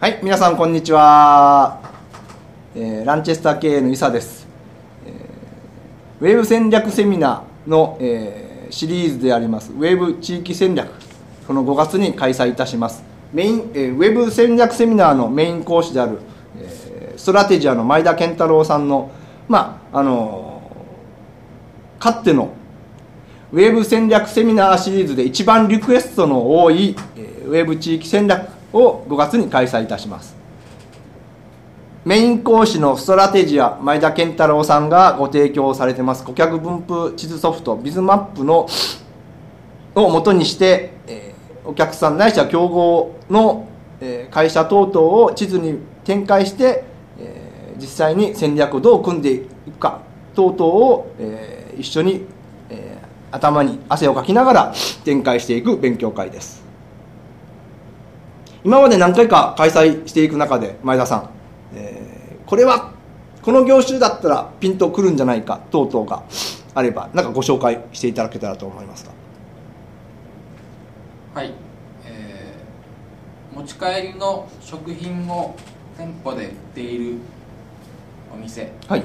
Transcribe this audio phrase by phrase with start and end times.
[0.00, 1.80] はい、皆さんこんにちは。
[2.76, 4.46] えーランチェスター経営の伊佐です。
[5.04, 10.88] えーウェブ戦略セミナーの、えーシリーズであります、ウェブ地域戦略、
[11.48, 13.02] この5月に開催いたします。
[13.32, 16.18] メイン、えーウェブ戦略セミナーのメイン講師である、
[16.60, 19.10] えーストラテジアの前田健太郎さんの、
[19.48, 22.52] まあ、あのーかつての
[23.52, 30.36] ウェブ戦略セミナーシリーズで一番リクエストの多いえーウェブ地域戦略を5月に開催いたします。
[32.04, 36.24] メイン講師のストラテジア前田健太郎さんがご提供されてます。
[36.24, 38.66] 顧客分布地図ソフトビズマップの
[39.94, 43.68] を元にして、えーお客さんないしは競合の、
[44.00, 46.84] えー会社等々を地図に展開して、
[47.18, 50.00] えー実際に戦略をどう組んでいくか
[50.34, 52.24] 等々を、えー一緒に、
[52.70, 54.74] えー頭に汗をかきながら
[55.04, 56.67] 展開していく勉強会です。
[58.68, 61.30] 今まで何回か開催していく中で前田さん、
[61.74, 62.92] えーこれは
[63.42, 66.22] この業種だったらピンとくるんじゃないか等々が
[66.74, 69.12] あればなんかご紹介していただけたらと思いますが。
[71.40, 71.54] はい、
[72.04, 75.56] えー持ち帰りの食品を
[75.96, 77.16] 店舗で売っている
[78.30, 79.02] お店はい。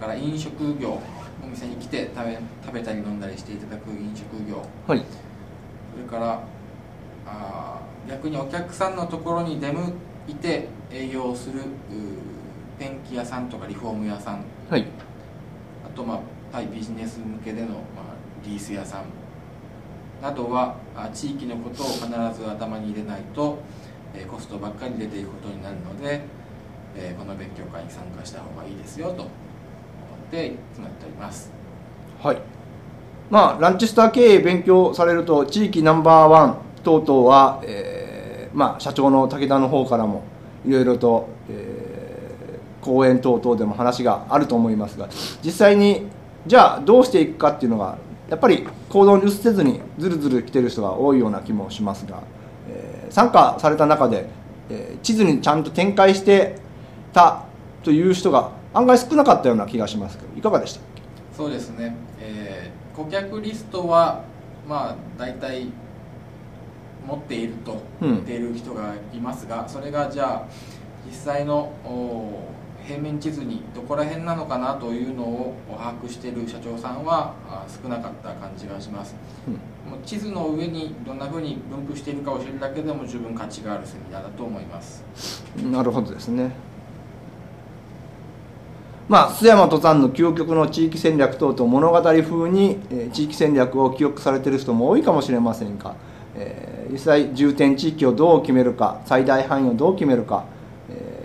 [0.00, 0.98] から飲食業
[1.44, 4.60] お店に来て食べ食べたり飲んだりしていただく飲食業。
[4.88, 4.98] はい。
[4.98, 6.40] それから
[7.26, 9.92] あー逆にお客さんのところに出向
[10.28, 11.60] いて営業をする
[12.78, 14.44] ペンキ屋さんとかリフォーム屋さん。
[14.68, 14.86] はい。
[15.86, 16.20] あとまあ
[16.52, 17.76] 対ビジネス向けでの、まあ、
[18.44, 19.04] リース屋さん。
[20.20, 23.58] などはあ地域のことを必ず頭に入れないと、
[24.14, 26.20] えーコストばっかり出ていくことになるので、
[26.96, 29.28] えーこの勉強会に参加した方がいいですよと思っ
[30.30, 31.50] て集まっております。
[32.22, 32.38] はい。
[33.30, 40.22] まあランチスター経営勉強されると地域ナンバーワン等々は、えーまあ、社長の武田の方からも
[40.66, 41.92] いろいろと、えー
[42.82, 45.08] 講演等々でも話があると思いますが
[45.44, 46.08] 実際に
[46.48, 47.96] じゃあどうしていくかっていうのが
[48.28, 52.20] やっぱり行動に移せずにずるずる来てる人が多いような気もしますが、
[52.68, 54.26] えー参加された中で、
[54.68, 56.56] えー地図にちゃんと展開して
[57.12, 57.44] た
[57.84, 60.80] という人が案外少なかったような気がしますけどいかがでした
[61.36, 64.22] そうですね、えー顧客リストは
[64.68, 65.68] まあ大体
[67.06, 68.08] 持っているとうん。
[68.14, 70.46] 言っている人がいますが、それがじゃあ
[71.06, 72.48] 実際のお
[72.86, 79.14] 平面地図にどこら辺なのかなというのを把握している社長さんはあ少なかった感じがします。
[79.46, 80.02] うん。
[80.04, 85.04] 地図の上にどんなふうに分布しているかを知るだけでも十分価値があるセミナーだと思います。
[85.70, 86.50] なるほどですね。
[89.08, 95.94] まあ、須山登山の究極の地域戦略等々物語風に、えー地域戦略を記憶されている人も多いかもしれませんが、
[96.36, 100.44] えー実際重点地域をどう決めるか最大範囲をどう決めるか、
[100.90, 101.16] え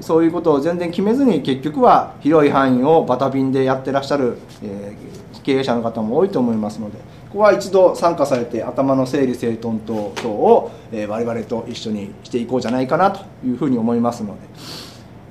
[0.00, 5.08] ーそういうことを全然決めずに結局は広い範囲をバタビンでやってらっしゃる、えー
[5.42, 6.98] 経営者の方も多いと思いますので
[7.30, 14.40] ここは一度参加されて頭の整理整頓等々を、えー我々と一緒にしていこうじゃないかなというふうに思いますので、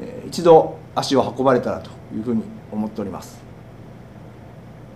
[0.01, 3.39] えー一度足を運ばれたらというふうに思っております。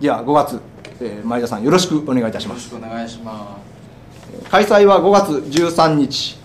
[0.00, 0.60] では5月、
[1.00, 3.71] えー前田さんよろしくお願いいたしよろしますくお願いします。
[4.50, 6.38] 開催は5月13日、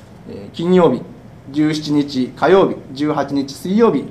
[0.53, 1.01] 金曜日
[1.51, 4.05] 17日火曜日18日水曜日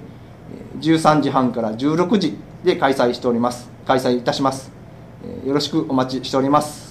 [0.81, 3.71] 13時半から16時で開催しております。
[3.87, 4.71] 開催いたします。
[5.45, 6.86] よろしくお待ちしております。